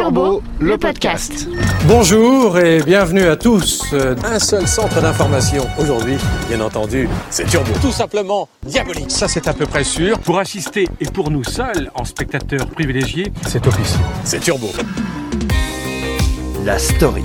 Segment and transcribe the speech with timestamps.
[0.00, 1.46] Turbo, le podcast.
[1.86, 3.84] Bonjour et bienvenue à tous.
[4.24, 6.16] Un seul centre d'information aujourd'hui,
[6.48, 7.70] bien entendu, c'est Turbo.
[7.82, 9.10] Tout simplement diabolique.
[9.10, 10.18] Ça, c'est à peu près sûr.
[10.20, 14.00] Pour assister et pour nous seuls, en spectateurs privilégiés, c'est officiel.
[14.24, 14.70] C'est Turbo.
[16.64, 17.22] La story.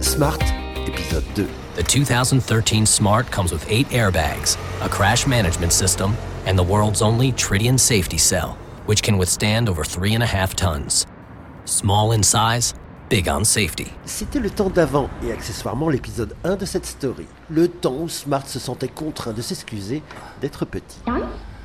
[0.00, 0.38] Smart,
[0.86, 1.46] épisode 2.
[1.78, 6.12] The 2013 Smart comes with eight airbags, a crash management system,
[6.46, 10.54] and the world's only Tritium safety cell, which can withstand over three and a half
[10.54, 11.06] tons.
[11.64, 12.74] Small in size,
[13.08, 13.86] big on safety.
[14.04, 17.26] C'était le temps d'avant et accessoirement l'épisode 1 de cette story.
[17.50, 20.02] Le temps où Smart se sentait contraint de s'excuser
[20.40, 20.98] d'être petit.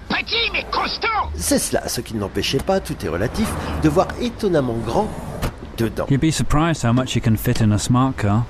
[0.08, 3.52] Petit mais costaud C'est cela, ce qui ne l'empêchait pas, tout est relatif,
[3.82, 5.08] de voir étonnamment grand
[5.78, 6.06] dedans.
[6.10, 8.46] You'd be surprised how much you can fit in a smart car.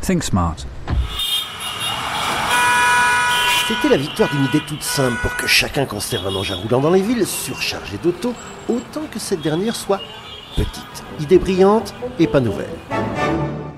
[0.00, 0.64] Think smart.
[3.68, 6.90] C'était la victoire d'une idée toute simple pour que chacun conserve un engin roulant dans
[6.90, 8.34] les villes, surchargé d'auto,
[8.66, 10.00] autant que cette dernière soit
[10.56, 11.04] petite.
[11.20, 12.70] Idée brillante et pas nouvelle.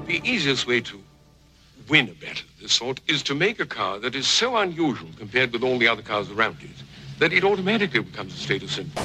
[0.06, 0.96] The easiest way to
[1.88, 5.08] win a battle of this sort is to make a car that is so unusual
[5.18, 6.84] compared with all the other cars around it
[7.18, 9.02] that it automatically becomes a status symbol.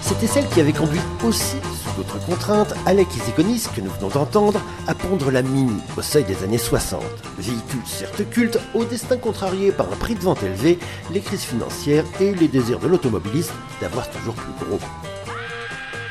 [0.00, 1.56] C'était celle qui avait conduit aussi,
[2.00, 6.24] sous d'autres contraintes, Alec Isegonis, que nous venons d'entendre, à pondre la Mini au seuil
[6.24, 7.02] des années 60.
[7.38, 10.78] Véhicule certes culte, au destin contrarié par un prix de vente élevé,
[11.12, 14.78] les crises financières et les désirs de l'automobiliste d'avoir toujours plus gros.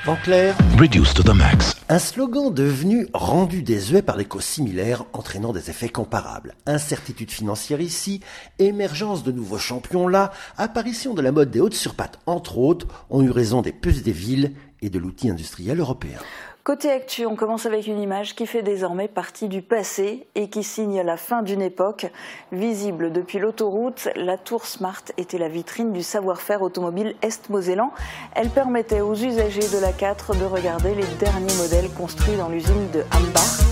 [0.08, 1.76] En clair, Reduced to the max.
[1.90, 6.56] un slogan devenu rendu désuet par des causes similaires entraînant des effets comparables.
[6.66, 8.22] Incertitude financière ici,
[8.60, 13.22] émergence de nouveaux champions là, apparition de la mode des hautes surpattes entre autres, ont
[13.22, 16.20] eu raison des puces des villes et de l'outil industriel européen.
[16.64, 20.64] Côté actu, on commence avec une image qui fait désormais partie du passé et qui
[20.64, 22.06] signe la fin d'une époque.
[22.52, 27.92] Visible depuis l'autoroute, la tour Smart était la vitrine du savoir-faire automobile est-mosellan.
[28.36, 32.92] Elle permettait aux usagers de la 4 de regarder les derniers modèles construits dans l'usine
[32.92, 33.66] de Hambach.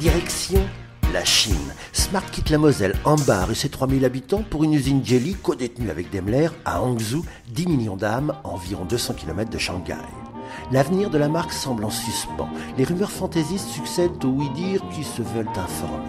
[0.00, 0.60] Direction
[1.12, 1.72] la Chine.
[2.08, 5.90] Smart quitte la Moselle en bas et ses 3000 habitants pour une usine Jelly co-détenue
[5.90, 9.96] avec Daimler à Hangzhou, 10 millions d'âmes, environ 200 km de Shanghai.
[10.70, 12.48] L'avenir de la marque semble en suspens.
[12.78, 16.06] Les rumeurs fantaisistes succèdent aux oui-dire qui se veulent informés.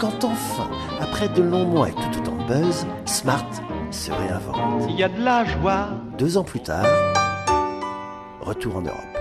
[0.00, 3.46] Quand enfin, après de longs mois et tout autant de buzz, Smart
[3.92, 4.82] se réinvente.
[4.88, 5.90] Il y a de la joie.
[6.18, 6.84] Deux ans plus tard,
[8.40, 9.17] retour en Europe.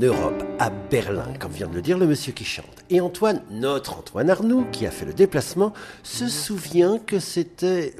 [0.00, 2.84] Europe, à Berlin, comme vient de le dire le monsieur qui chante.
[2.90, 5.72] Et Antoine, notre Antoine Arnoux, qui a fait le déplacement,
[6.02, 7.94] se souvient que c'était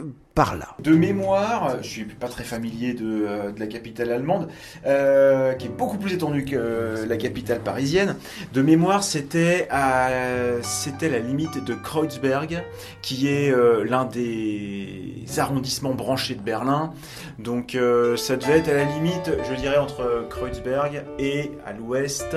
[0.80, 4.48] De mémoire, je suis pas très familier de, euh, la capitale allemande,
[4.84, 8.16] euh, qui est beaucoup plus étendue que la capitale parisienne.
[8.52, 12.64] De mémoire, c'était la limite de Kreuzberg,
[13.00, 16.92] qui est euh, l'un des arrondissements branchés de Berlin.
[17.38, 17.78] Donc,
[18.16, 22.36] ça devait être à la limite, je dirais, entre Kreuzberg et à l'ouest.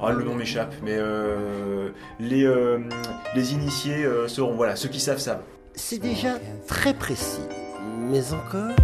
[0.00, 0.98] Ah, le nom m'échappe, mais
[2.18, 5.42] les, initiés seront, voilà, ceux qui savent savent.
[5.80, 7.40] C'est déjà très précis,
[8.10, 8.74] mais encore...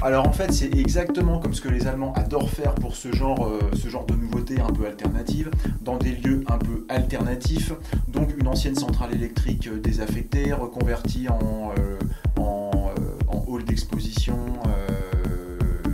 [0.00, 3.46] Alors en fait, c'est exactement comme ce que les Allemands adorent faire pour ce genre,
[3.48, 3.58] euh,
[4.06, 5.50] de nouveautés un peu alternatives,
[5.82, 7.72] dans des lieux un peu alternatifs.
[8.06, 11.98] Donc une ancienne centrale électrique euh, désaffectée, reconvertie en, euh,
[13.48, 14.38] hall d'exposition,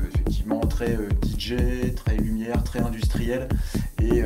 [0.09, 3.49] effectivement très DJ, très lumière, très industriel
[4.03, 4.23] et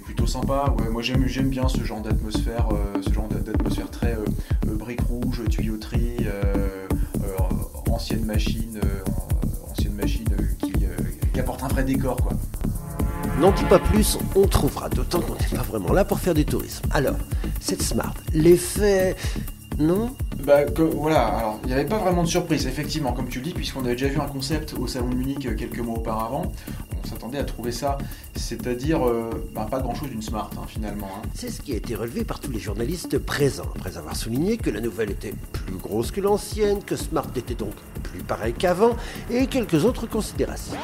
[0.00, 0.74] plutôt sympa.
[0.78, 4.24] Ouais, moi j'aime j'aime bien ce genre d'atmosphère, euh, ce genre d'atmosphère très euh,
[4.68, 6.16] euh, briques rouges, tuyauterie.
[6.26, 6.78] euh,
[7.90, 8.80] ancienne machine,
[9.70, 10.24] ancienne machine
[10.62, 10.72] qui,
[11.32, 12.32] qui apporte un vrai décor quoi.
[13.38, 16.44] N'en dis pas plus, on trouvera, d'autant qu'on n'est pas vraiment là pour faire du
[16.44, 16.84] tourisme.
[16.92, 17.16] Alors,
[17.60, 19.16] cette Smart, l'effet...
[19.78, 20.14] Non?
[20.44, 23.44] Bah que- voilà, alors il n'y avait pas vraiment de surprise, effectivement, comme tu le
[23.46, 26.52] dis, puisqu'on avait déjà vu un concept au Salon de Munich quelques mois auparavant.
[27.02, 27.98] On s'attendait à trouver ça,
[28.36, 31.08] c'est-à-dire euh, bah, pas grand-chose d'une Smart hein, finalement.
[31.16, 31.22] hein.
[31.34, 34.70] C'est ce qui a été relevé par tous les journalistes présents, après avoir souligné que
[34.70, 38.96] la nouvelle était plus grosse que l'ancienne, que Smart était donc plus pareil qu'avant,
[39.30, 40.76] et quelques autres considérations.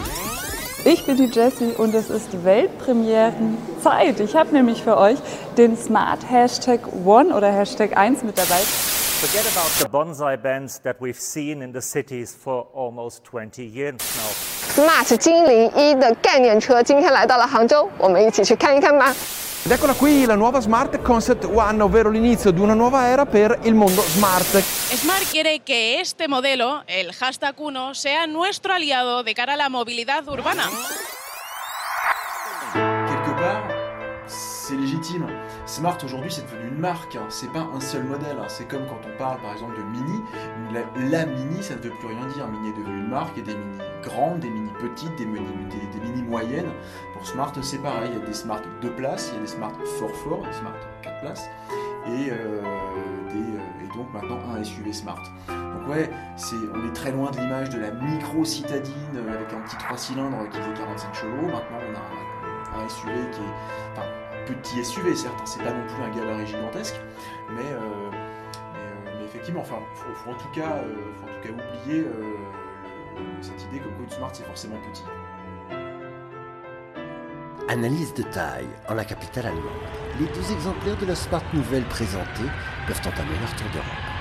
[0.85, 4.21] Ich bin die Jessie und es ist Weltpremierenzeit.
[4.21, 5.19] Ich habe nämlich für euch
[5.57, 8.61] den Smart Hashtag One oder Hashtag 1 mit dabei.
[8.61, 13.95] Forget about the bonsai bands that we've seen in the cities for almost 20 years
[13.95, 14.46] now.
[14.76, 19.14] Smart 精灵一的概念车今天来到了杭州，我们一起去看一看吧。
[19.64, 23.60] Ed eccola qui la nuova Smart Concept One, ovvero l'inizio di una nuova era per
[23.62, 24.60] il mondo smart.
[24.96, 29.70] Smart quiere que este modelo, el hashtag 1, sea nuestro aliado de cara a la
[29.70, 30.64] movilidad urbana.
[34.67, 35.27] C'est légitime.
[35.65, 37.27] Smart aujourd'hui c'est devenu une marque, hein.
[37.29, 38.37] c'est pas un seul modèle.
[38.41, 38.47] hein.
[38.49, 40.21] C'est comme quand on parle par exemple de Mini,
[41.11, 42.49] la, Mini ça ne veut plus rien dire.
[42.49, 45.25] Mini est devenu une marque, il y a des Mini grandes, des Mini petites, des
[45.27, 46.73] Mini, moyennes.
[47.15, 49.47] Pour Smart c'est pareil, il y a des Smart 2 places, il y a des
[49.47, 51.49] Smart fort fort, des Smart 4 places,
[52.09, 55.23] et, euh, euh, et donc maintenant un SUV Smart.
[55.49, 59.53] Donc ouais, c'est, on est très loin de l'image de la micro citadine euh, avec
[59.53, 61.47] un petit 3 cylindres qui faisait 45 chevaux.
[61.47, 63.86] Maintenant on a un SUV qui est...
[64.47, 66.95] Petit SUV certes, hein, c'est pas non plus un gabarit gigantesque,
[67.51, 68.11] mais, euh,
[68.77, 73.61] euh, effectivement, enfin, faut, en tout cas, euh, faut en tout cas oublier le- cette
[73.65, 75.03] idée quoi une Smart c'est forcément petit.
[77.69, 79.65] Analyse de taille en la capitale allemande.
[80.21, 82.49] Les deux exemplaires de la Smart nouvelle présentée
[82.87, 84.16] peuvent entamer leur tour d'Europe.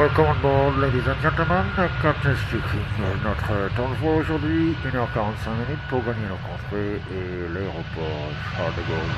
[0.00, 1.66] Welcome on board, ladies and gentlemen.
[2.00, 2.80] Captain speaking.
[3.22, 8.82] Notre temps de vol aujourd'hui, 1h45 minutes pour gagner nos contrées et l'aéroport Charles de
[8.88, 9.12] Gaulle.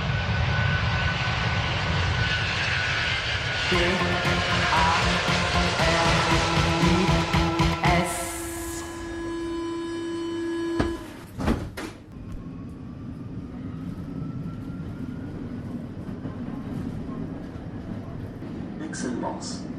[18.85, 19.72] Excellence.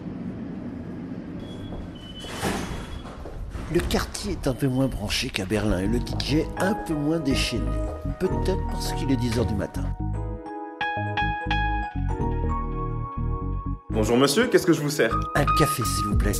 [3.73, 7.17] Le quartier est un peu moins branché qu'à Berlin et le DJ un peu moins
[7.17, 7.65] déchaîné.
[8.19, 9.83] Peut-être parce qu'il est 10h du matin.
[13.89, 15.11] Bonjour monsieur, qu'est-ce que je vous sers?
[15.33, 16.33] Un café s'il vous plaît.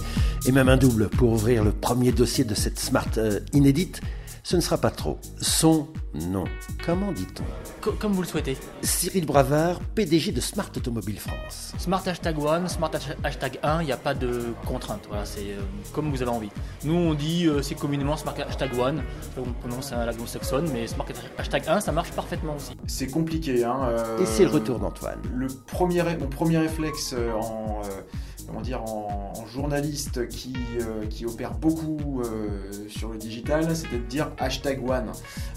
[0.45, 4.01] Et même un double pour ouvrir le premier dossier de cette Smart euh, inédite.
[4.43, 5.17] Ce ne sera pas trop.
[5.41, 6.43] Son nom.
[6.85, 7.91] Comment dit-on?
[7.99, 8.57] Comme vous le souhaitez.
[8.81, 11.73] Cyril Bravard, PDG de Smart Automobile France.
[11.77, 15.05] Smart hashtag 1, Smart hash- hashtag 1, il n'y a pas de contrainte.
[15.07, 15.61] Voilà, c'est euh,
[15.93, 16.49] comme vous avez envie.
[16.83, 18.95] Nous, on dit, euh, c'est communément Smart hashtag 1,
[19.37, 21.07] on prononce à l'anglo-saxonne, mais Smart
[21.37, 22.75] hashtag 1, ça marche parfaitement aussi.
[22.87, 23.63] C'est compliqué.
[23.63, 25.19] Hein, euh, Et c'est le retour d'Antoine.
[25.33, 28.01] Le premier, mon premier réflexe en, euh,
[28.45, 34.05] comment dire, en, journaliste qui, euh, qui opère beaucoup euh, sur le digital, c'était de
[34.05, 35.11] dire hashtag one.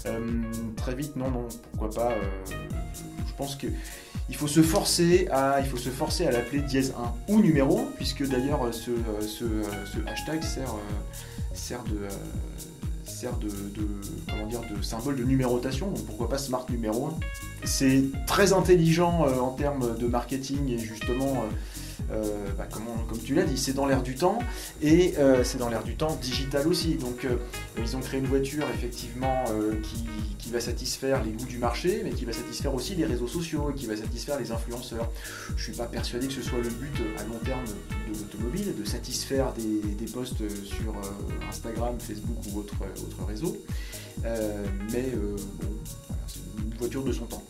[0.05, 0.41] Euh,
[0.75, 2.13] très vite, non, non, pourquoi pas.
[2.45, 3.67] je pense que
[4.29, 6.93] il faut se forcer à, il faut se forcer à l'appeler dièse
[7.29, 8.91] 1 ou numéro, puisque d'ailleurs ce,
[9.21, 9.45] ce,
[10.05, 10.75] hashtag sert,
[11.53, 12.07] sert de
[13.05, 13.47] sert de,
[14.29, 17.13] comment dire, de symbole de numérotation, donc pourquoi pas Smart numéro 1.
[17.63, 21.45] C'est très intelligent en termes de marketing et justement,
[22.11, 22.23] euh,
[22.57, 24.39] bah, comme tu l'as dit, c'est dans l'air du temps
[24.81, 26.95] et euh, c'est dans l'air du temps digital aussi.
[26.95, 27.35] Donc euh,
[27.77, 29.43] ils ont créé une voiture effectivement
[29.83, 33.73] qui, va satisfaire les goûts du marché, mais qui va satisfaire aussi les réseaux sociaux
[33.75, 35.11] qui va satisfaire les influenceurs.
[35.57, 38.85] Je suis pas persuadé que ce soit le but à long terme de l'automobile, de
[38.85, 40.95] satisfaire des, posts sur
[41.49, 43.57] Instagram, Facebook ou autre, autre réseau.
[44.23, 45.67] Mais bon,
[46.07, 47.43] voilà, c'est une voiture de son temps.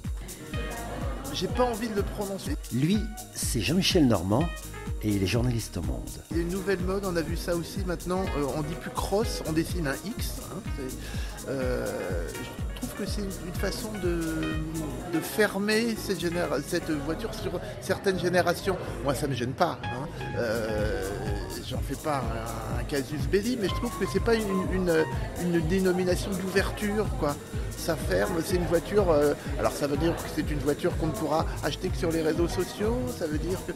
[1.40, 2.56] J'ai pas envie de le prononcer.
[2.74, 3.00] Lui,
[3.36, 4.48] c'est Jean-Michel Normand
[5.04, 6.02] et il est journaliste au Monde.
[6.32, 8.24] Il y a une nouvelle mode, on a vu ça aussi maintenant.
[8.38, 10.38] euh, on dit plus cross, on dessine un X.
[10.52, 10.62] hein,
[11.50, 14.20] euh, je trouve que c'est une, une façon de,
[15.14, 18.78] de fermer cette voiture sur certaines générations.
[19.04, 19.80] Moi, ça me gêne pas.
[19.84, 20.08] hein.
[20.40, 21.08] Euh,
[21.70, 22.20] J'en fais pas
[22.76, 25.04] un, un casus belli, mais je trouve que c'est pas une, une-
[25.44, 27.36] une dénomination d'ouverture, quoi.
[27.78, 29.10] Ça ferme, c'est une voiture.
[29.12, 32.10] euh, alors, ça veut dire que c'est une voiture qu'on ne pourra acheter que sur
[32.12, 32.98] les réseaux sociaux.
[33.18, 33.74] Ça veut dire que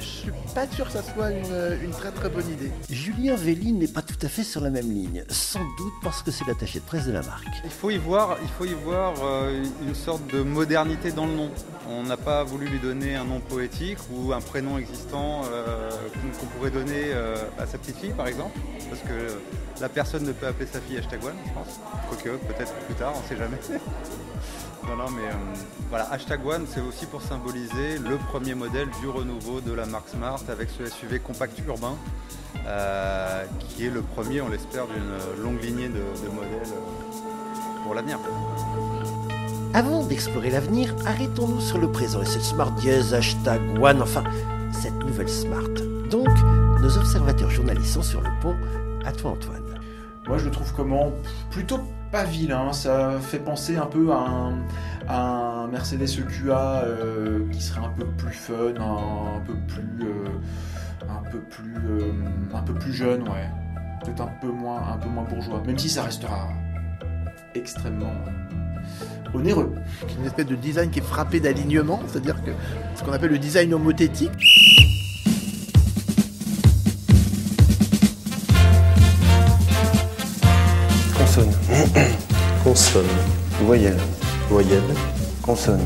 [0.00, 2.70] je suis pas sûr que ça soit une, une très très bonne idée.
[2.90, 6.30] Julien Velli n'est pas tout à fait sur la même ligne, sans doute parce que
[6.32, 7.46] c'est l'attaché de presse de la marque.
[7.64, 11.34] Il faut y voir, il faut y voir euh, une sorte de modernité dans le
[11.34, 11.50] nom.
[11.88, 15.90] On n'a pas voulu lui donner un nom poétique ou un prénom existant euh,
[16.40, 20.32] qu'on pourrait donner euh, à sa petite fille par exemple, parce que la personne ne
[20.32, 21.80] peut appeler sa fille hashtag one, je pense.
[22.08, 23.58] Quoique, peut-être plus tard, on ne sait jamais.
[24.88, 25.32] euh,
[25.90, 30.08] voilà, hashtag one, c'est aussi pour symboliser le premier modèle du renouveau de la marque
[30.08, 31.96] Smart avec ce SUV compact urbain,
[33.68, 36.72] qui est le premier, on l'espère, d'une longue lignée de, modèles
[37.84, 38.18] pour l'avenir.
[39.74, 44.22] Avant d'explorer l'avenir, arrêtons-nous sur le présent et cette Smart dièse hashtag One, enfin,
[44.70, 45.68] cette nouvelle Smart.
[46.08, 46.28] Donc,
[46.80, 48.54] nos observateurs journalistes sont sur le pont.
[49.04, 49.80] À toi, Antoine.
[50.28, 51.10] Moi, je le trouve comment
[51.50, 51.80] plutôt
[52.12, 52.72] pas vilain.
[52.72, 54.52] Ça fait penser un peu à
[55.08, 61.28] un, Mercedes EQA euh, qui serait un peu plus fun, un, peu plus, euh, un
[61.32, 62.12] peu plus, euh,
[62.54, 63.50] un peu plus jeune, ouais.
[64.04, 65.60] Peut-être un peu moins, un peu moins bourgeois.
[65.66, 66.46] Même si ça restera
[67.56, 68.14] extrêmement
[69.34, 69.72] onéreux.
[70.18, 72.50] Une espèce de design qui est frappé d'alignement, c'est-à-dire que
[72.96, 74.30] ce qu'on appelle le design homothétique.
[81.18, 81.52] Consonne.
[82.62, 83.04] Consonne.
[83.62, 83.98] Voyelle.
[84.48, 84.82] Voyelle.
[85.42, 85.84] Consonne.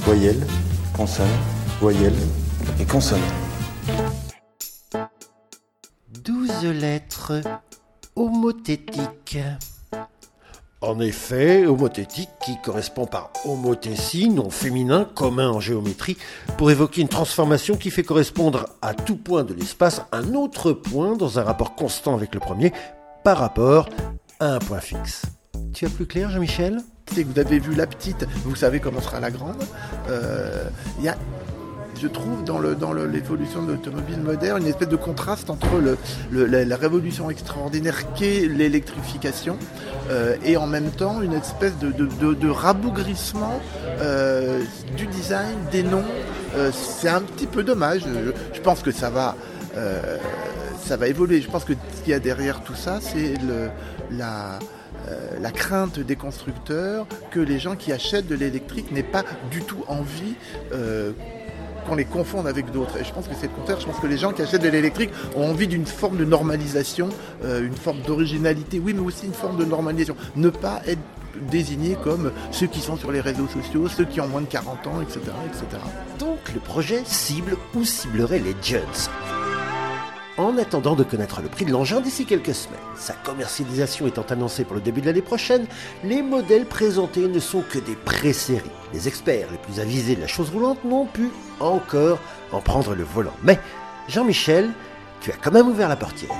[0.00, 0.46] Voyelle.
[0.94, 1.26] Consonne.
[1.80, 2.16] Voyelle.
[2.80, 3.20] Et consonne.
[6.24, 7.40] 12 lettres
[8.16, 9.38] homothétiques.
[10.80, 16.16] En effet, homothétique qui correspond par homothétie, nom féminin, commun en géométrie,
[16.56, 21.16] pour évoquer une transformation qui fait correspondre à tout point de l'espace un autre point
[21.16, 22.72] dans un rapport constant avec le premier
[23.24, 23.88] par rapport
[24.38, 25.22] à un point fixe.
[25.74, 26.80] Tu as plus clair, Jean-Michel?
[27.12, 29.62] C'est que vous avez vu la petite, vous savez comment sera la grande.
[30.08, 30.68] Euh,
[30.98, 31.16] Il y a
[32.00, 35.66] je trouve dans l'évolution de l'automobile moderne une espèce de contraste entre
[36.32, 39.58] la, révolution extraordinaire qu'est l'électrification
[40.10, 43.60] euh, et en même temps une espèce de, rabougrissement
[44.00, 44.62] euh,
[44.96, 46.04] du design, des noms.
[46.56, 48.02] Euh, c'est un petit peu dommage.
[48.54, 49.34] Je, pense que ça va
[51.08, 51.40] évoluer.
[51.40, 53.34] Je pense que ce qu'il y a derrière tout ça, c'est
[54.10, 59.84] la crainte des constructeurs que les gens qui achètent de l'électrique n'aient pas du tout
[59.88, 60.36] envie
[61.88, 62.96] qu'on les confonde avec d'autres.
[62.98, 63.80] Et je pense que c'est le contraire.
[63.80, 67.08] Je pense que les gens qui achètent de l'électrique ont envie d'une forme de normalisation,
[67.44, 70.16] euh, une forme d'originalité, oui, mais aussi une forme de normalisation.
[70.36, 71.00] Ne pas être
[71.50, 74.86] désignés comme ceux qui sont sur les réseaux sociaux, ceux qui ont moins de 40
[74.86, 75.20] ans, etc.
[75.46, 75.82] etc.
[76.18, 78.82] Donc le projet cible ou ciblerait les jeunes
[80.38, 82.78] en attendant de connaître le prix de l'engin d'ici quelques semaines.
[82.96, 85.66] Sa commercialisation étant annoncée pour le début de l'année prochaine,
[86.04, 88.70] les modèles présentés ne sont que des pré-séries.
[88.94, 91.28] Les experts les plus avisés de la chose roulante n'ont pu
[91.60, 92.18] encore
[92.52, 93.34] en prendre le volant.
[93.42, 93.58] Mais,
[94.08, 94.70] Jean-Michel,
[95.20, 96.30] tu as quand même ouvert la portière.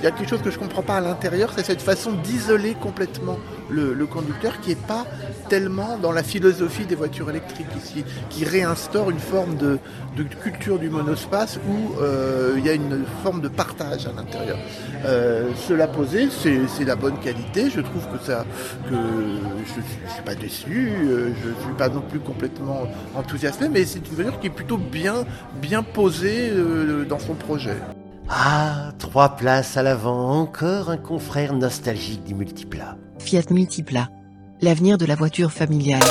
[0.00, 2.12] Il y a quelque chose que je ne comprends pas à l'intérieur, c'est cette façon
[2.12, 3.38] d'isoler complètement
[3.68, 5.04] le, le, conducteur qui n'est pas
[5.50, 9.78] tellement dans la philosophie des voitures électriques ici, qui réinstaure une forme de,
[10.16, 14.56] de culture du monospace où euh, il y a une forme de partage à l'intérieur.
[15.04, 17.68] Euh, cela posé, c'est la bonne qualité.
[17.68, 18.46] Je trouve que ça,
[18.88, 23.68] que je ne suis pas déçu, euh, je ne suis pas non plus complètement enthousiasmé,
[23.68, 25.24] mais c'est une voiture qui est plutôt bien,
[25.60, 27.76] bien posée euh, dans son projet.
[28.32, 32.96] Ah, trois places à l'avant, encore un confrère nostalgique du multiplat.
[33.18, 34.08] Fiat Multiplat,
[34.60, 36.04] l'avenir de la voiture familiale.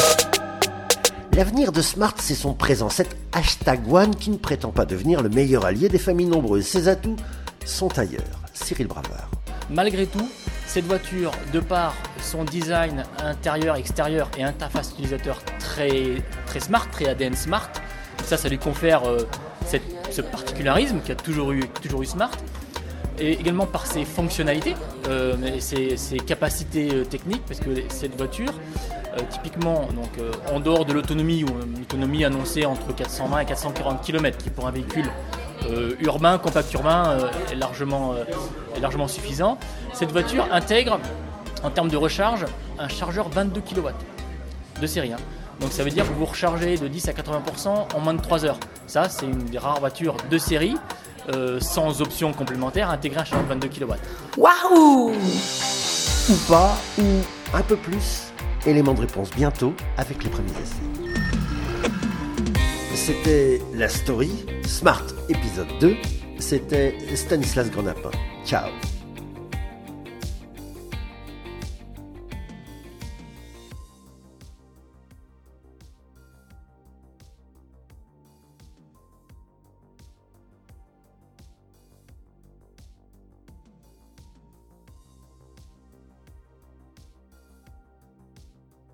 [1.31, 5.29] L'avenir de Smart, c'est son présent, cet hashtag One qui ne prétend pas devenir le
[5.29, 6.65] meilleur allié des familles nombreuses.
[6.65, 7.15] Ses atouts
[7.63, 8.43] sont ailleurs.
[8.53, 9.31] Cyril Bravard.
[9.69, 10.29] Malgré tout,
[10.67, 17.07] cette voiture, de par son design intérieur, extérieur et interface utilisateur très, très smart, très
[17.07, 17.69] ADN smart,
[18.25, 19.19] ça, ça lui confère euh,
[19.65, 22.31] cette, ce particularisme qui a toujours eu, toujours eu Smart,
[23.19, 24.75] et également par ses fonctionnalités,
[25.07, 28.53] euh, et ses, capacités euh, techniques, parce que cette voiture,
[29.13, 30.09] euh, typiquement, donc,
[30.53, 34.67] en dehors de l'autonomie, ou une autonomie annoncée entre 420 et 440 km, qui pour
[34.67, 35.09] un véhicule
[35.99, 37.17] urbain, compact urbain,
[37.51, 38.15] est, largement,
[38.75, 39.57] est largement suffisant,
[39.93, 40.99] cette voiture intègre,
[41.63, 42.45] en termes de recharge,
[42.79, 43.89] un chargeur 22 kW
[44.81, 45.11] de série.
[45.59, 48.45] Donc ça veut dire que vous rechargez de 10 à 80% en moins de 3
[48.45, 48.59] heures.
[48.87, 50.75] Ça, c'est une des rares voitures de série,
[51.35, 53.93] euh, sans option complémentaire, intégrer un chargeur de 22 kW.
[54.37, 55.11] Waouh
[56.29, 57.03] Ou pas, ou
[57.53, 58.31] un peu plus.
[58.65, 61.91] Élément de réponse bientôt avec les premiers essais.
[62.93, 64.31] C'était la story,
[64.67, 65.95] Smart épisode 2.
[66.39, 68.11] C'était Stanislas Grenapin.
[68.45, 68.69] Ciao